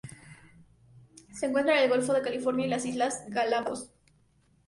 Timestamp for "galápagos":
3.27-3.91